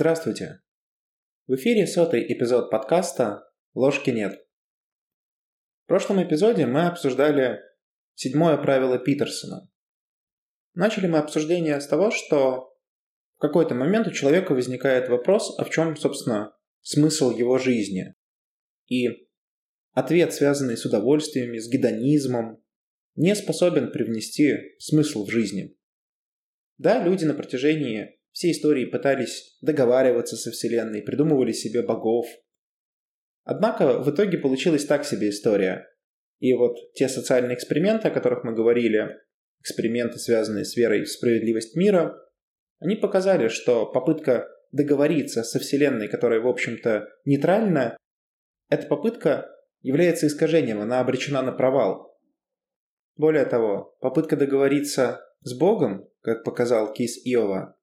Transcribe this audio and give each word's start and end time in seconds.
Здравствуйте! 0.00 0.62
В 1.46 1.56
эфире 1.56 1.86
сотый 1.86 2.24
эпизод 2.32 2.70
подкаста 2.70 3.44
«Ложки 3.74 4.08
нет». 4.08 4.32
В 5.84 5.88
прошлом 5.88 6.22
эпизоде 6.22 6.64
мы 6.64 6.86
обсуждали 6.86 7.60
седьмое 8.14 8.56
правило 8.56 8.98
Питерсона. 8.98 9.70
Начали 10.72 11.06
мы 11.06 11.18
обсуждение 11.18 11.78
с 11.78 11.86
того, 11.86 12.10
что 12.12 12.74
в 13.36 13.40
какой-то 13.40 13.74
момент 13.74 14.06
у 14.06 14.10
человека 14.10 14.52
возникает 14.52 15.10
вопрос, 15.10 15.54
а 15.58 15.64
в 15.64 15.70
чем, 15.70 15.94
собственно, 15.98 16.56
смысл 16.80 17.36
его 17.36 17.58
жизни. 17.58 18.14
И 18.86 19.28
ответ, 19.92 20.32
связанный 20.32 20.78
с 20.78 20.86
удовольствиями, 20.86 21.58
с 21.58 21.68
гедонизмом, 21.68 22.64
не 23.16 23.34
способен 23.36 23.92
привнести 23.92 24.78
смысл 24.78 25.26
в 25.26 25.30
жизни. 25.30 25.76
Да, 26.78 27.04
люди 27.04 27.26
на 27.26 27.34
протяжении 27.34 28.18
всей 28.32 28.52
истории 28.52 28.84
пытались 28.84 29.58
договариваться 29.60 30.36
со 30.36 30.50
Вселенной, 30.50 31.02
придумывали 31.02 31.52
себе 31.52 31.82
богов. 31.82 32.26
Однако 33.44 33.98
в 34.00 34.10
итоге 34.10 34.38
получилась 34.38 34.84
так 34.84 35.04
себе 35.04 35.30
история. 35.30 35.86
И 36.38 36.52
вот 36.54 36.76
те 36.94 37.08
социальные 37.08 37.56
эксперименты, 37.56 38.08
о 38.08 38.12
которых 38.12 38.44
мы 38.44 38.54
говорили, 38.54 39.16
эксперименты, 39.60 40.18
связанные 40.18 40.64
с 40.64 40.76
верой 40.76 41.02
в 41.02 41.10
справедливость 41.10 41.76
мира, 41.76 42.16
они 42.78 42.96
показали, 42.96 43.48
что 43.48 43.86
попытка 43.86 44.48
договориться 44.72 45.42
со 45.42 45.58
Вселенной, 45.58 46.08
которая, 46.08 46.40
в 46.40 46.48
общем-то, 46.48 47.08
нейтральна, 47.24 47.96
эта 48.68 48.86
попытка 48.86 49.50
является 49.82 50.26
искажением, 50.26 50.80
она 50.80 51.00
обречена 51.00 51.42
на 51.42 51.52
провал. 51.52 52.18
Более 53.16 53.44
того, 53.44 53.96
попытка 54.00 54.36
договориться 54.36 55.20
с 55.42 55.56
Богом, 55.58 56.08
как 56.22 56.44
показал 56.44 56.92
кейс 56.92 57.18
Иова, 57.26 57.76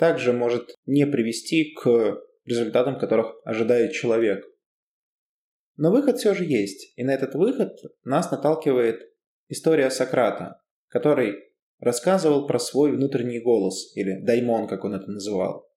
также 0.00 0.32
может 0.32 0.74
не 0.86 1.06
привести 1.06 1.74
к 1.74 2.22
результатам, 2.46 2.98
которых 2.98 3.36
ожидает 3.44 3.92
человек. 3.92 4.42
Но 5.76 5.90
выход 5.90 6.16
все 6.16 6.32
же 6.32 6.44
есть, 6.44 6.94
и 6.96 7.04
на 7.04 7.10
этот 7.10 7.34
выход 7.34 7.76
нас 8.02 8.30
наталкивает 8.30 9.02
история 9.48 9.90
Сократа, 9.90 10.62
который 10.88 11.34
рассказывал 11.80 12.46
про 12.46 12.58
свой 12.58 12.92
внутренний 12.92 13.40
голос, 13.40 13.94
или 13.94 14.24
даймон, 14.24 14.68
как 14.68 14.84
он 14.84 14.94
это 14.94 15.10
называл. 15.10 15.70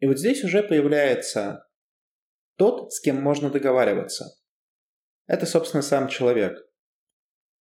И 0.00 0.06
вот 0.06 0.18
здесь 0.18 0.42
уже 0.42 0.64
появляется 0.64 1.64
тот, 2.56 2.92
с 2.92 3.00
кем 3.00 3.22
можно 3.22 3.48
договариваться. 3.48 4.26
Это, 5.28 5.46
собственно, 5.46 5.82
сам 5.82 6.08
человек. 6.08 6.58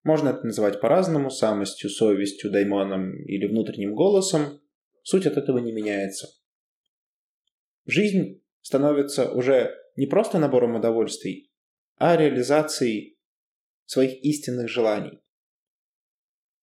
Можно 0.04 0.30
это 0.30 0.48
называть 0.48 0.82
по-разному, 0.82 1.30
самостью, 1.30 1.92
совестью, 1.92 2.52
даймоном 2.52 3.24
или 3.26 3.46
внутренним 3.46 3.94
голосом, 3.94 4.62
Суть 5.04 5.26
от 5.26 5.38
этого 5.38 5.58
не 5.58 5.72
меняется. 5.72 6.28
Жизнь 7.86 8.44
становится 8.62 9.32
уже 9.32 9.76
не 9.96 10.06
просто 10.06 10.40
набором 10.40 10.76
удовольствий, 10.76 11.52
а 11.98 12.16
реализацией 12.16 13.18
своих 13.86 14.24
истинных 14.24 14.70
желаний. 14.70 15.22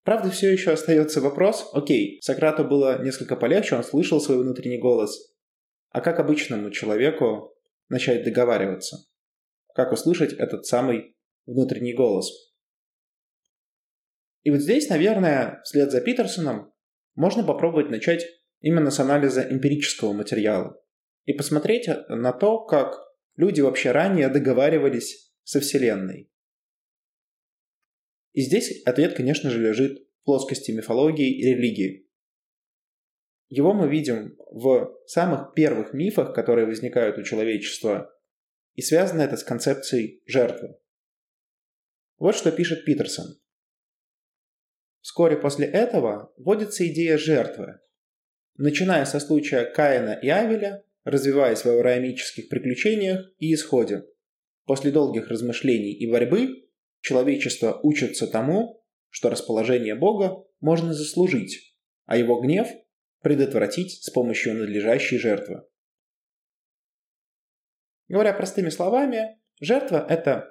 Правда, 0.05 0.31
все 0.31 0.50
еще 0.50 0.72
остается 0.72 1.20
вопрос, 1.20 1.69
окей, 1.75 2.19
Сократу 2.22 2.64
было 2.64 3.03
несколько 3.03 3.36
полегче, 3.36 3.77
он 3.77 3.84
слышал 3.84 4.20
свой 4.20 4.39
внутренний 4.39 4.78
голос. 4.78 5.34
А 5.91 6.00
как 6.00 6.19
обычному 6.19 6.70
человеку 6.70 7.55
начать 7.89 8.25
договариваться? 8.25 9.05
Как 9.75 9.92
услышать 9.92 10.33
этот 10.33 10.64
самый 10.64 11.14
внутренний 11.44 11.92
голос? 11.92 12.31
И 14.44 14.50
вот 14.50 14.61
здесь, 14.61 14.89
наверное, 14.89 15.61
вслед 15.64 15.91
за 15.91 16.00
Питерсоном 16.00 16.72
можно 17.19 17.43
попробовать 17.43 17.91
начать 17.91 18.25
именно 18.61 18.93
с 18.93 19.01
анализа 19.01 19.43
эмпирического 19.43 20.12
материала 20.12 20.81
и 21.25 21.33
посмотреть 21.33 21.89
на 22.09 22.33
то, 22.33 22.65
как 22.65 22.95
люди 23.34 23.61
вообще 23.61 23.91
ранее 23.91 24.29
договаривались 24.29 25.34
со 25.43 25.59
Вселенной. 25.59 26.31
И 28.34 28.43
здесь 28.43 28.84
ответ, 28.84 29.15
конечно 29.15 29.51
же, 29.51 29.61
лежит 29.61 29.99
в 29.99 30.27
плоскости 30.27 30.71
мифологии 30.71 31.41
и 31.41 31.45
религии. 31.45 32.09
Его 33.49 33.73
мы 33.73 33.89
видим 33.89 34.37
в 34.53 34.97
самых 35.07 35.55
первых 35.55 35.93
мифах, 35.95 36.33
которые 36.33 36.67
возникают 36.69 37.19
у 37.19 37.25
человечества, 37.25 38.17
и 38.77 38.83
связано 38.83 39.23
это 39.23 39.37
с 39.37 39.43
концепцией 39.43 40.23
жертвы. 40.25 40.78
Вот 42.19 42.37
что 42.37 42.53
пишет 42.53 42.84
Питерсон. 42.84 43.41
Вскоре 45.09 45.39
после 45.39 45.67
этого 45.67 46.35
вводится 46.37 46.87
идея 46.87 47.17
жертвы, 47.17 47.81
начиная 48.59 49.07
со 49.07 49.21
случая 49.21 49.65
Каина 49.65 50.13
и 50.21 50.29
Авеля, 50.29 50.85
развиваясь 51.03 51.65
в 51.65 51.67
авраамических 51.67 52.51
приключениях 52.51 53.33
и 53.39 53.55
исходе. 53.55 54.05
После 54.67 54.91
долгих 54.91 55.29
размышлений 55.29 55.95
и 55.95 56.07
борьбы 56.13 56.69
человечество 57.01 57.81
учится 57.83 58.27
тому, 58.27 58.85
что 59.09 59.31
расположение 59.31 59.95
Бога 59.95 60.45
можно 60.61 60.93
заслужить, 60.93 61.75
а 62.05 62.19
его 62.19 62.43
гнев 62.43 62.69
предотвратить 63.23 64.05
с 64.05 64.11
помощью 64.11 64.57
надлежащей 64.57 65.17
жертвы. 65.17 65.63
Говоря 68.09 68.35
простыми 68.35 68.69
словами, 68.69 69.41
жертва– 69.59 70.05
это 70.11 70.51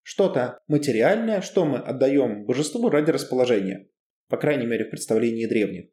что-то 0.00 0.60
материальное, 0.66 1.42
что 1.42 1.66
мы 1.66 1.76
отдаем 1.76 2.46
божеству 2.46 2.88
ради 2.88 3.10
расположения, 3.10 3.90
по 4.28 4.36
крайней 4.36 4.66
мере 4.66 4.84
в 4.84 4.90
представлении 4.90 5.46
древних. 5.46 5.90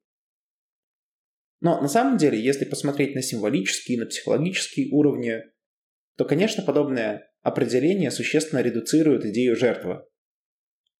Но 1.62 1.82
на 1.82 1.88
самом 1.88 2.18
деле, 2.18 2.40
если 2.40 2.66
посмотреть 2.66 3.16
на 3.16 3.22
символические 3.22 3.98
и 3.98 4.00
на 4.00 4.06
психологические 4.06 4.90
уровни, 4.92 5.42
то, 6.18 6.26
конечно, 6.26 6.64
подобное 6.64 7.32
определение 7.42 8.12
существенно 8.12 8.62
редуцирует 8.62 9.26
идею 9.26 9.56
жертвы. 9.56 10.04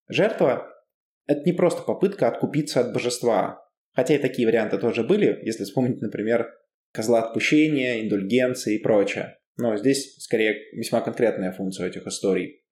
Жертва– 0.08 0.68
это 1.26 1.42
не 1.42 1.52
просто 1.52 1.82
попытка 1.82 2.28
откупиться 2.28 2.80
от 2.80 2.92
божества, 2.92 3.60
хотя 3.92 4.14
и 4.14 4.18
такие 4.18 4.46
варианты 4.46 4.78
тоже 4.78 5.04
были, 5.04 5.40
если 5.42 5.64
вспомнить, 5.64 6.00
например, 6.00 6.52
козла 6.92 7.22
отпущения, 7.22 8.02
индульгенции 8.02 8.76
и 8.76 8.82
прочее. 8.82 9.38
Но 9.56 9.76
здесь 9.76 10.16
скорее 10.18 10.54
весьма 10.72 11.00
конкретная 11.00 11.52
функция 11.52 11.88
этих 11.88 12.06
историй. 12.06 12.62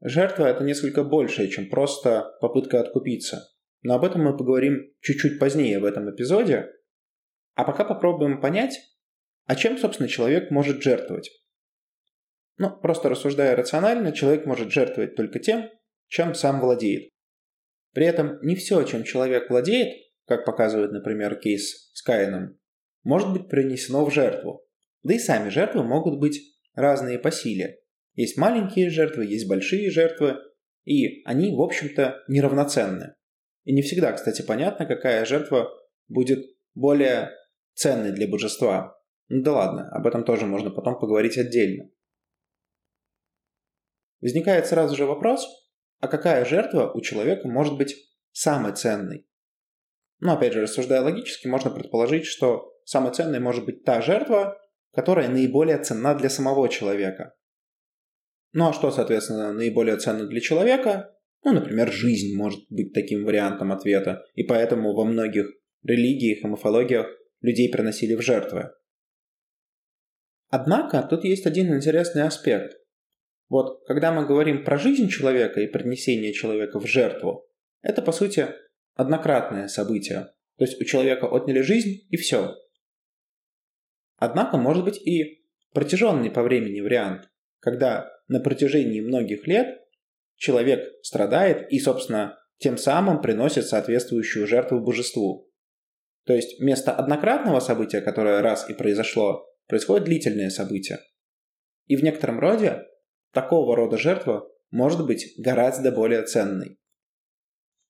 Жертва– 0.00 0.46
это 0.46 0.62
несколько 0.62 1.02
большее, 1.02 1.48
чем 1.48 1.68
просто 1.68 2.30
попытка 2.40 2.80
откупиться. 2.80 3.48
Но 3.82 3.94
об 3.94 4.04
этом 4.04 4.22
мы 4.22 4.36
поговорим 4.36 4.92
чуть-чуть 5.00 5.38
позднее 5.38 5.78
в 5.78 5.84
этом 5.84 6.10
эпизоде. 6.12 6.72
А 7.54 7.64
пока 7.64 7.84
попробуем 7.84 8.40
понять, 8.40 8.78
а 9.46 9.56
чем, 9.56 9.78
собственно, 9.78 10.08
человек 10.08 10.50
может 10.50 10.82
жертвовать. 10.82 11.30
Ну, 12.56 12.70
просто 12.70 13.08
рассуждая 13.08 13.56
рационально, 13.56 14.12
человек 14.12 14.46
может 14.46 14.70
жертвовать 14.72 15.14
только 15.14 15.38
тем, 15.38 15.70
чем 16.08 16.34
сам 16.34 16.60
владеет. 16.60 17.10
При 17.94 18.04
этом 18.06 18.40
не 18.42 18.56
все, 18.56 18.82
чем 18.82 19.04
человек 19.04 19.48
владеет, 19.48 19.94
как 20.26 20.44
показывает, 20.44 20.92
например, 20.92 21.36
кейс 21.36 21.90
с 21.94 22.02
Каином, 22.02 22.58
может 23.02 23.32
быть 23.32 23.48
принесено 23.48 24.04
в 24.04 24.12
жертву. 24.12 24.64
Да 25.02 25.14
и 25.14 25.18
сами 25.18 25.48
жертвы 25.48 25.82
могут 25.84 26.18
быть 26.18 26.58
разные 26.74 27.18
по 27.18 27.30
силе. 27.30 27.78
Есть 28.14 28.36
маленькие 28.36 28.90
жертвы, 28.90 29.24
есть 29.24 29.48
большие 29.48 29.90
жертвы, 29.90 30.36
и 30.84 31.22
они, 31.24 31.54
в 31.54 31.60
общем-то, 31.60 32.24
неравноценны. 32.28 33.14
И 33.68 33.74
не 33.74 33.82
всегда, 33.82 34.12
кстати, 34.14 34.40
понятно, 34.40 34.86
какая 34.86 35.26
жертва 35.26 35.68
будет 36.08 36.38
более 36.74 37.32
ценной 37.74 38.12
для 38.12 38.26
божества. 38.26 38.98
Ну 39.28 39.42
да 39.42 39.52
ладно, 39.52 39.90
об 39.90 40.06
этом 40.06 40.24
тоже 40.24 40.46
можно 40.46 40.70
потом 40.70 40.98
поговорить 40.98 41.36
отдельно. 41.36 41.90
Возникает 44.22 44.66
сразу 44.66 44.96
же 44.96 45.04
вопрос, 45.04 45.46
а 46.00 46.08
какая 46.08 46.46
жертва 46.46 46.90
у 46.94 47.02
человека 47.02 47.46
может 47.46 47.76
быть 47.76 47.94
самой 48.32 48.72
ценной? 48.72 49.28
Но 50.18 50.32
опять 50.32 50.54
же, 50.54 50.62
рассуждая 50.62 51.02
логически, 51.02 51.46
можно 51.46 51.70
предположить, 51.70 52.24
что 52.24 52.72
самой 52.86 53.12
ценной 53.12 53.38
может 53.38 53.66
быть 53.66 53.84
та 53.84 54.00
жертва, 54.00 54.58
которая 54.94 55.28
наиболее 55.28 55.76
ценна 55.76 56.14
для 56.14 56.30
самого 56.30 56.70
человека. 56.70 57.34
Ну 58.52 58.70
а 58.70 58.72
что, 58.72 58.90
соответственно, 58.90 59.52
наиболее 59.52 59.98
ценно 59.98 60.26
для 60.26 60.40
человека? 60.40 61.17
Ну, 61.44 61.52
например, 61.52 61.92
жизнь 61.92 62.36
может 62.36 62.60
быть 62.68 62.92
таким 62.92 63.24
вариантом 63.24 63.72
ответа, 63.72 64.24
и 64.34 64.42
поэтому 64.42 64.94
во 64.94 65.04
многих 65.04 65.46
религиях 65.82 66.44
и 66.44 66.48
мифологиях 66.48 67.06
людей 67.40 67.70
приносили 67.70 68.14
в 68.14 68.22
жертвы. 68.22 68.72
Однако 70.50 71.02
тут 71.02 71.24
есть 71.24 71.46
один 71.46 71.74
интересный 71.74 72.22
аспект. 72.22 72.76
Вот 73.48 73.84
когда 73.86 74.12
мы 74.12 74.26
говорим 74.26 74.64
про 74.64 74.78
жизнь 74.78 75.08
человека 75.08 75.60
и 75.60 75.66
принесение 75.66 76.32
человека 76.32 76.80
в 76.80 76.86
жертву, 76.86 77.46
это 77.82 78.02
по 78.02 78.12
сути 78.12 78.48
однократное 78.94 79.68
событие. 79.68 80.32
То 80.56 80.64
есть 80.64 80.80
у 80.80 80.84
человека 80.84 81.26
отняли 81.26 81.60
жизнь 81.60 82.06
и 82.10 82.16
все. 82.16 82.56
Однако 84.16 84.56
может 84.56 84.84
быть 84.84 85.00
и 85.00 85.44
протяженный 85.72 86.30
по 86.30 86.42
времени 86.42 86.80
вариант, 86.80 87.30
когда 87.60 88.10
на 88.26 88.40
протяжении 88.40 89.00
многих 89.00 89.46
лет 89.46 89.80
человек 90.38 90.88
страдает 91.02 91.70
и, 91.70 91.78
собственно, 91.78 92.38
тем 92.58 92.78
самым 92.78 93.20
приносит 93.20 93.66
соответствующую 93.66 94.46
жертву 94.46 94.80
божеству. 94.80 95.50
То 96.24 96.32
есть 96.32 96.60
вместо 96.60 96.92
однократного 96.92 97.60
события, 97.60 98.00
которое 98.00 98.40
раз 98.40 98.68
и 98.70 98.74
произошло, 98.74 99.46
происходит 99.66 100.04
длительное 100.04 100.50
событие. 100.50 101.00
И 101.86 101.96
в 101.96 102.02
некотором 102.02 102.38
роде 102.38 102.84
такого 103.32 103.76
рода 103.76 103.98
жертва 103.98 104.48
может 104.70 105.06
быть 105.06 105.34
гораздо 105.38 105.92
более 105.92 106.22
ценной. 106.22 106.78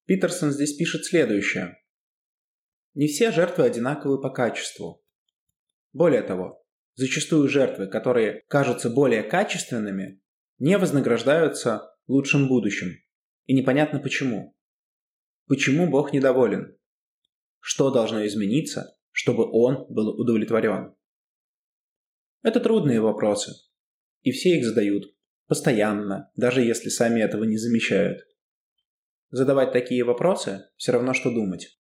Питерсон 0.06 0.52
здесь 0.52 0.76
пишет 0.76 1.04
следующее. 1.04 1.76
Не 2.94 3.08
все 3.08 3.30
жертвы 3.30 3.64
одинаковы 3.64 4.20
по 4.20 4.30
качеству. 4.30 5.02
Более 5.92 6.22
того, 6.22 6.64
зачастую 6.94 7.48
жертвы, 7.48 7.88
которые 7.88 8.42
кажутся 8.48 8.90
более 8.90 9.22
качественными, 9.22 10.20
не 10.58 10.78
вознаграждаются 10.78 11.90
лучшим 12.08 12.48
будущим. 12.48 12.96
И 13.46 13.54
непонятно 13.54 14.00
почему. 14.00 14.56
Почему 15.46 15.88
Бог 15.88 16.12
недоволен? 16.12 16.76
Что 17.60 17.90
должно 17.90 18.26
измениться, 18.26 18.98
чтобы 19.12 19.48
он 19.50 19.86
был 19.88 20.08
удовлетворен? 20.08 20.94
Это 22.42 22.60
трудные 22.60 23.00
вопросы. 23.00 23.52
И 24.22 24.32
все 24.32 24.58
их 24.58 24.64
задают. 24.64 25.04
Постоянно, 25.46 26.30
даже 26.36 26.62
если 26.62 26.88
сами 26.88 27.20
этого 27.20 27.44
не 27.44 27.56
замечают. 27.56 28.20
Задавать 29.30 29.72
такие 29.72 30.04
вопросы– 30.04 30.66
все 30.76 30.92
равно, 30.92 31.14
что 31.14 31.30
думать. 31.30 31.78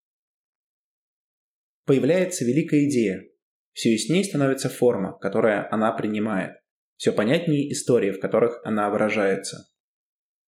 Появляется 1.84 2.44
великая 2.44 2.86
идея. 2.86 3.26
Все 3.72 3.92
яснее 3.92 4.24
становится 4.24 4.68
форма, 4.68 5.18
которая 5.18 5.70
она 5.70 5.92
принимает. 5.92 6.56
Все 6.96 7.12
понятнее 7.12 7.72
истории, 7.72 8.10
в 8.10 8.20
которых 8.20 8.60
она 8.64 8.90
выражается. 8.90 9.68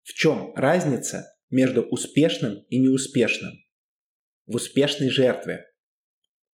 В 0.02 0.12
чем 0.14 0.54
разница 0.54 1.26
между 1.50 1.82
успешным 1.82 2.64
и 2.68 2.78
неуспешным? 2.78 3.52
В 4.46 4.56
успешной 4.56 5.10
жертве. 5.10 5.66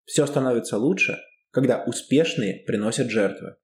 Все 0.05 0.27
становится 0.27 0.79
лучше, 0.79 1.19
когда 1.51 1.85
успешные 1.85 2.65
приносят 2.67 3.11
жертвы. 3.11 3.57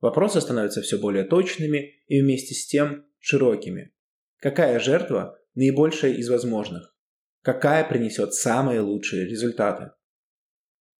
Вопросы 0.00 0.40
становятся 0.40 0.82
все 0.82 0.98
более 0.98 1.24
точными 1.24 2.02
и 2.06 2.20
вместе 2.20 2.54
с 2.54 2.66
тем 2.66 3.06
широкими. 3.20 3.94
Какая 4.38 4.78
жертва 4.78 5.38
наибольшая 5.54 6.12
из 6.12 6.28
возможных? 6.28 6.94
Какая 7.42 7.88
принесет 7.88 8.34
самые 8.34 8.80
лучшие 8.80 9.26
результаты? 9.26 9.92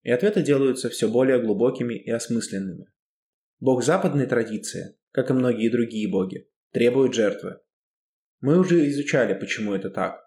И 0.03 0.11
ответы 0.11 0.43
делаются 0.43 0.89
все 0.89 1.09
более 1.09 1.41
глубокими 1.41 1.95
и 1.95 2.11
осмысленными. 2.11 2.87
Бог 3.61 3.83
западной 3.83 4.27
традиции, 4.27 4.97
как 5.11 5.31
и 5.31 5.35
многие 5.35 5.69
другие 5.69 6.09
боги, 6.09 6.49
требует 6.71 7.15
жертвы. 7.15 7.61
Мы 8.41 8.59
уже 8.59 8.89
изучали, 8.89 9.35
почему 9.35 9.73
это 9.73 9.91
так. 9.91 10.21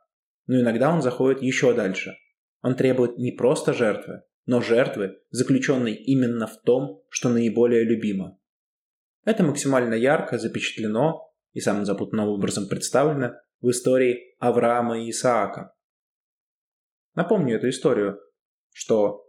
Но 0.48 0.60
иногда 0.60 0.94
он 0.94 1.02
заходит 1.02 1.42
еще 1.42 1.74
дальше. 1.74 2.16
Он 2.62 2.76
требует 2.76 3.18
не 3.18 3.32
просто 3.32 3.74
жертвы, 3.74 4.24
но 4.46 4.62
жертвы, 4.62 5.20
заключенной 5.30 5.94
именно 5.94 6.48
в 6.48 6.62
том, 6.62 7.04
что 7.10 7.30
наиболее 7.30 7.84
любимо. 7.84 8.40
Это 9.26 9.44
максимально 9.44 9.94
ярко 9.94 10.38
запечатлено 10.38 11.32
и 11.54 11.60
самым 11.60 11.86
запутанным 11.86 12.30
образом 12.30 12.68
представлено 12.68 13.34
в 13.62 13.70
истории 13.70 14.36
Авраама 14.40 15.00
и 15.04 15.10
Исаака. 15.10 15.74
Напомню 17.14 17.56
эту 17.56 17.70
историю, 17.70 18.20
что 18.72 19.28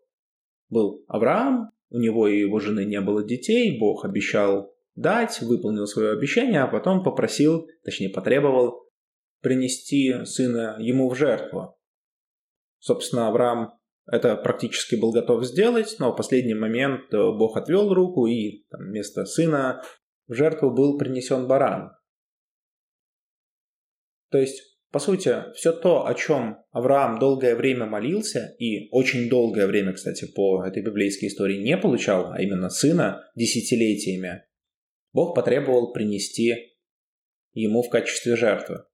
был 0.69 1.05
Авраам, 1.09 1.71
у 1.91 1.99
него 1.99 2.29
и 2.29 2.41
его 2.41 2.61
жены 2.61 2.85
не 2.85 3.01
было 3.01 3.25
детей, 3.25 3.79
Бог 3.81 4.05
обещал 4.05 4.75
дать, 4.99 5.41
выполнил 5.41 5.87
свое 5.87 6.13
обещание, 6.13 6.63
а 6.63 6.67
потом 6.67 7.03
попросил, 7.03 7.67
точнее 7.85 8.11
потребовал, 8.11 8.89
принести 9.41 10.25
сына 10.25 10.77
ему 10.81 11.09
в 11.09 11.15
жертву. 11.15 11.79
Собственно, 12.79 13.29
Авраам 13.29 13.79
это 14.11 14.37
практически 14.37 14.95
был 14.95 15.13
готов 15.13 15.45
сделать, 15.45 15.97
но 15.99 16.13
в 16.13 16.17
последний 16.17 16.55
момент 16.55 17.11
Бог 17.13 17.57
отвел 17.57 17.93
руку, 17.93 18.27
и 18.27 18.65
там, 18.71 18.81
вместо 18.89 19.25
сына 19.27 19.83
в 20.27 20.35
жертву 20.35 20.71
был 20.71 20.99
принесен 20.99 21.47
баран. 21.47 21.91
То 24.31 24.39
есть, 24.39 24.63
по 24.91 24.99
сути, 24.99 25.53
все 25.55 25.73
то, 25.73 26.07
о 26.07 26.15
чем 26.15 26.59
Авраам 26.71 27.19
долгое 27.19 27.55
время 27.55 27.87
молился, 27.87 28.55
и 28.59 28.89
очень 28.91 29.29
долгое 29.29 29.67
время, 29.67 29.93
кстати, 29.93 30.27
по 30.35 30.65
этой 30.65 30.83
библейской 30.83 31.27
истории 31.27 31.63
не 31.63 31.77
получал, 31.77 32.33
а 32.33 32.41
именно 32.41 32.71
сына 32.71 33.23
десятилетиями, 33.37 34.45
Бог 35.13 35.35
потребовал 35.35 35.93
принести 35.93 36.77
ему 37.53 37.83
в 37.83 37.91
качестве 37.91 38.37
жертвы. 38.37 38.85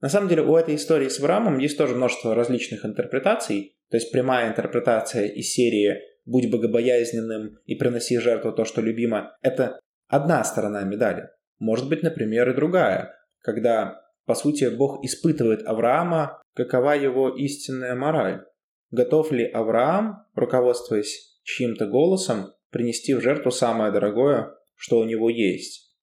На 0.00 0.08
самом 0.08 0.28
деле 0.28 0.42
у 0.42 0.56
этой 0.56 0.74
истории 0.74 1.08
с 1.08 1.18
Авраамом 1.18 1.58
есть 1.58 1.78
тоже 1.78 1.94
множество 1.94 2.34
различных 2.34 2.84
интерпретаций. 2.84 3.76
То 3.90 3.96
есть 3.96 4.12
прямая 4.12 4.50
интерпретация 4.50 5.26
из 5.26 5.52
серии 5.52 6.00
«Будь 6.24 6.50
богобоязненным 6.50 7.58
и 7.64 7.74
приноси 7.76 8.18
жертву 8.18 8.52
то, 8.52 8.64
что 8.64 8.80
любимо»— 8.80 9.36
это 9.42 9.78
одна 10.08 10.44
сторона 10.44 10.82
медали. 10.82 11.28
Может 11.58 11.88
быть, 11.88 12.02
например, 12.02 12.50
и 12.50 12.54
другая, 12.54 13.14
когда, 13.40 14.02
по 14.26 14.34
сути, 14.34 14.68
Бог 14.68 15.04
испытывает 15.04 15.66
Авраама, 15.66 16.42
какова 16.54 16.92
его 16.96 17.30
истинная 17.30 17.94
мораль. 17.94 18.44
Готов 18.90 19.32
ли 19.32 19.44
Авраам, 19.44 20.26
руководствуясь 20.34 21.40
чьим-то 21.44 21.86
голосом, 21.86 22.52
принести 22.70 23.14
в 23.14 23.20
жертву 23.20 23.50
самое 23.50 23.92
дорогое, 23.92 24.52
что 24.76 24.98
у 24.98 25.04
него 25.04 25.28
есть. 25.28 25.96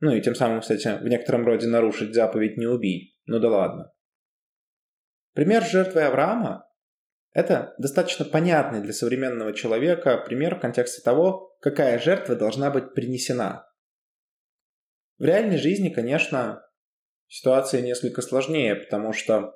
Ну 0.00 0.14
и 0.14 0.20
тем 0.20 0.34
самым, 0.34 0.60
кстати, 0.60 0.86
в 1.02 1.08
некотором 1.08 1.44
роде 1.44 1.66
нарушить 1.66 2.14
заповедь 2.14 2.56
«не 2.56 2.66
убий». 2.66 3.18
Ну 3.26 3.40
да 3.40 3.48
ладно. 3.48 3.92
Пример 5.34 5.64
жертвы 5.64 6.02
Авраама– 6.02 6.68
это 7.32 7.74
достаточно 7.78 8.24
понятный 8.24 8.80
для 8.80 8.92
современного 8.92 9.52
человека 9.52 10.18
пример 10.18 10.56
в 10.56 10.60
контексте 10.60 11.02
того, 11.02 11.56
какая 11.60 11.98
жертва 11.98 12.36
должна 12.36 12.70
быть 12.70 12.94
принесена. 12.94 13.66
В 15.18 15.24
реальной 15.24 15.58
жизни, 15.58 15.88
конечно, 15.88 16.62
ситуация 17.26 17.82
несколько 17.82 18.22
сложнее, 18.22 18.76
потому 18.76 19.12
что 19.12 19.52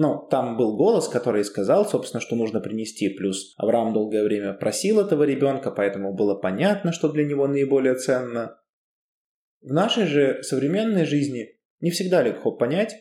ну, 0.00 0.28
там 0.30 0.56
был 0.56 0.76
голос, 0.76 1.08
который 1.08 1.44
сказал, 1.44 1.84
собственно, 1.84 2.20
что 2.20 2.36
нужно 2.36 2.60
принести. 2.60 3.08
Плюс 3.08 3.54
Авраам 3.56 3.92
долгое 3.92 4.22
время 4.22 4.52
просил 4.52 5.00
этого 5.00 5.24
ребенка, 5.24 5.72
поэтому 5.72 6.14
было 6.14 6.36
понятно, 6.36 6.92
что 6.92 7.10
для 7.10 7.24
него 7.24 7.48
наиболее 7.48 7.96
ценно. 7.96 8.60
В 9.60 9.72
нашей 9.72 10.06
же 10.06 10.40
современной 10.44 11.04
жизни 11.04 11.58
не 11.80 11.90
всегда 11.90 12.22
легко 12.22 12.52
понять, 12.52 12.94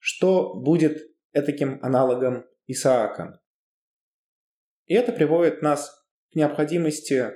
что 0.00 0.54
будет 0.54 0.98
этаким 1.32 1.78
аналогом 1.82 2.44
Исаака. 2.66 3.40
И 4.86 4.94
это 4.94 5.12
приводит 5.12 5.62
нас 5.62 6.04
к 6.32 6.34
необходимости 6.34 7.30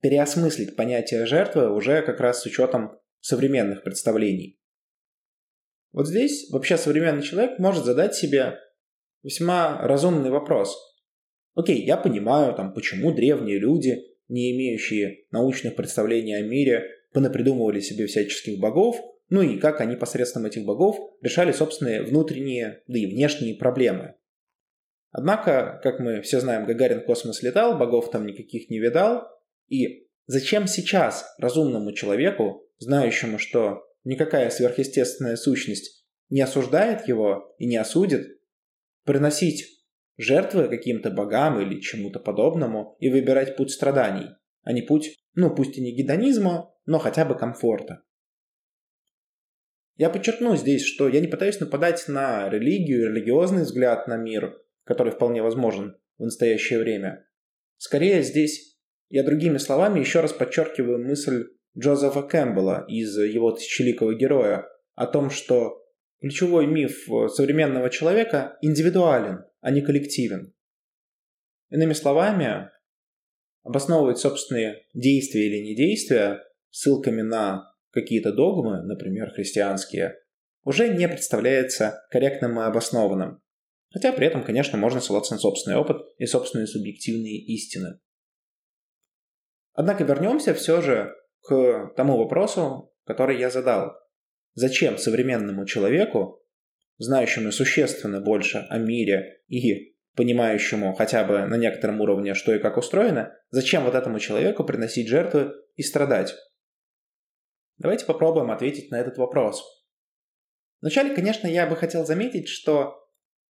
переосмыслить 0.00 0.74
понятие 0.74 1.26
жертвы 1.26 1.70
уже 1.70 2.02
как 2.02 2.18
раз 2.18 2.42
с 2.42 2.46
учетом 2.46 2.98
современных 3.20 3.84
представлений. 3.84 4.57
Вот 5.92 6.06
здесь 6.06 6.50
вообще 6.50 6.76
современный 6.76 7.22
человек 7.22 7.58
может 7.58 7.84
задать 7.84 8.14
себе 8.14 8.58
весьма 9.22 9.80
разумный 9.82 10.30
вопрос. 10.30 10.76
Окей, 11.54 11.84
я 11.84 11.96
понимаю, 11.96 12.54
там, 12.54 12.72
почему 12.72 13.12
древние 13.12 13.58
люди, 13.58 13.98
не 14.28 14.52
имеющие 14.52 15.24
научных 15.30 15.74
представлений 15.74 16.34
о 16.34 16.42
мире, 16.42 16.88
понапридумывали 17.12 17.80
себе 17.80 18.06
всяческих 18.06 18.60
богов, 18.60 19.00
ну 19.30 19.42
и 19.42 19.58
как 19.58 19.80
они 19.80 19.96
посредством 19.96 20.46
этих 20.46 20.64
богов 20.64 20.98
решали 21.20 21.52
собственные 21.52 22.02
внутренние, 22.02 22.82
да 22.86 22.98
и 22.98 23.06
внешние 23.06 23.56
проблемы. 23.56 24.14
Однако, 25.10 25.80
как 25.82 26.00
мы 26.00 26.20
все 26.20 26.40
знаем, 26.40 26.66
Гагарин 26.66 27.00
в 27.00 27.04
космос 27.04 27.42
летал, 27.42 27.78
богов 27.78 28.10
там 28.10 28.26
никаких 28.26 28.70
не 28.70 28.78
видал, 28.78 29.26
и 29.68 30.06
зачем 30.26 30.66
сейчас 30.66 31.26
разумному 31.38 31.92
человеку, 31.92 32.68
знающему, 32.78 33.38
что 33.38 33.87
никакая 34.08 34.48
сверхъестественная 34.48 35.36
сущность 35.36 36.02
не 36.30 36.40
осуждает 36.40 37.06
его 37.06 37.54
и 37.58 37.66
не 37.66 37.76
осудит, 37.76 38.40
приносить 39.04 39.84
жертвы 40.16 40.68
каким-то 40.68 41.10
богам 41.10 41.60
или 41.60 41.80
чему-то 41.80 42.18
подобному 42.18 42.96
и 43.00 43.10
выбирать 43.10 43.56
путь 43.56 43.70
страданий, 43.70 44.30
а 44.62 44.72
не 44.72 44.80
путь, 44.80 45.14
ну 45.34 45.54
пусть 45.54 45.76
и 45.76 45.82
не 45.82 45.94
гедонизма, 45.94 46.74
но 46.86 46.98
хотя 46.98 47.26
бы 47.26 47.36
комфорта. 47.36 48.02
Я 49.96 50.08
подчеркну 50.08 50.56
здесь, 50.56 50.84
что 50.84 51.08
я 51.08 51.20
не 51.20 51.28
пытаюсь 51.28 51.60
нападать 51.60 52.08
на 52.08 52.48
религию, 52.48 53.10
религиозный 53.10 53.64
взгляд 53.64 54.08
на 54.08 54.16
мир, 54.16 54.58
который 54.84 55.12
вполне 55.12 55.42
возможен 55.42 55.98
в 56.16 56.22
настоящее 56.22 56.78
время. 56.78 57.26
Скорее 57.76 58.22
здесь 58.22 58.78
я 59.10 59.22
другими 59.22 59.58
словами 59.58 60.00
еще 60.00 60.20
раз 60.20 60.32
подчеркиваю 60.32 60.98
мысль 61.04 61.48
Джозефа 61.78 62.22
Кэмпбелла 62.22 62.84
из 62.88 63.16
его 63.16 63.52
«Тысячеликого 63.52 64.14
героя» 64.14 64.66
о 64.94 65.06
том, 65.06 65.30
что 65.30 65.84
ключевой 66.20 66.66
миф 66.66 67.06
современного 67.28 67.88
человека 67.90 68.58
индивидуален, 68.62 69.44
а 69.60 69.70
не 69.70 69.80
коллективен. 69.80 70.54
Иными 71.70 71.92
словами, 71.92 72.70
обосновывать 73.62 74.18
собственные 74.18 74.86
действия 74.94 75.46
или 75.46 75.70
недействия 75.70 76.42
ссылками 76.70 77.22
на 77.22 77.72
какие-то 77.90 78.32
догмы, 78.32 78.82
например, 78.82 79.30
христианские, 79.30 80.16
уже 80.64 80.88
не 80.88 81.06
представляется 81.08 82.04
корректным 82.10 82.58
и 82.58 82.64
обоснованным. 82.64 83.40
Хотя 83.90 84.12
при 84.12 84.26
этом, 84.26 84.44
конечно, 84.44 84.76
можно 84.76 85.00
ссылаться 85.00 85.34
на 85.34 85.40
собственный 85.40 85.76
опыт 85.76 85.98
и 86.18 86.26
собственные 86.26 86.66
субъективные 86.66 87.38
истины. 87.38 88.00
Однако 89.72 90.04
вернемся 90.04 90.54
все 90.54 90.82
же 90.82 91.14
к 91.42 91.92
тому 91.96 92.16
вопросу, 92.16 92.92
который 93.04 93.38
я 93.38 93.50
задал. 93.50 93.92
Зачем 94.54 94.98
современному 94.98 95.66
человеку, 95.66 96.42
знающему 96.98 97.52
существенно 97.52 98.20
больше 98.20 98.66
о 98.68 98.78
мире 98.78 99.42
и 99.46 99.96
понимающему 100.14 100.94
хотя 100.94 101.24
бы 101.24 101.46
на 101.46 101.56
некотором 101.56 102.00
уровне, 102.00 102.34
что 102.34 102.52
и 102.54 102.58
как 102.58 102.76
устроено, 102.76 103.32
зачем 103.50 103.84
вот 103.84 103.94
этому 103.94 104.18
человеку 104.18 104.64
приносить 104.64 105.08
жертвы 105.08 105.52
и 105.76 105.82
страдать? 105.82 106.34
Давайте 107.78 108.04
попробуем 108.04 108.50
ответить 108.50 108.90
на 108.90 108.98
этот 108.98 109.16
вопрос. 109.16 109.62
Вначале, 110.80 111.14
конечно, 111.14 111.46
я 111.46 111.66
бы 111.66 111.76
хотел 111.76 112.04
заметить, 112.04 112.48
что 112.48 112.96